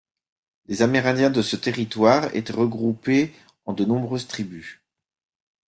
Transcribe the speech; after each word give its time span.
Les 0.65 0.81
Amérindiens 0.81 1.29
de 1.29 1.43
ce 1.43 1.55
territoire 1.55 2.35
étaient 2.35 2.53
regroupés 2.53 3.35
en 3.67 3.73
de 3.73 3.85
nombreuses 3.85 4.25
tribus. 4.25 4.79